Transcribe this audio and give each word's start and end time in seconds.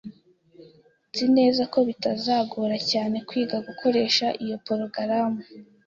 Nzi 1.11 1.25
neza 1.37 1.61
ko 1.73 1.79
bitazagora 1.87 2.77
cyane 2.91 3.17
kwiga 3.27 3.57
gukoresha 3.67 4.27
iyo 4.43 4.55
porogaramu. 4.65 5.39